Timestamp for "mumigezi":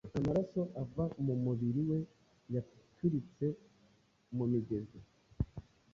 4.35-4.99